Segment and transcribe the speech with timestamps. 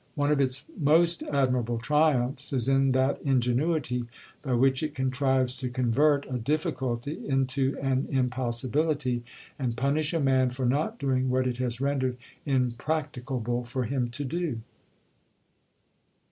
[0.15, 4.05] One of its most admirable triumphs is in that ingenuity
[4.41, 9.23] by which it contrives to convert a difficulty into an impossibility,
[9.59, 12.17] and punish a man for not doing what it has rendered
[12.47, 14.61] impracticable for him to do.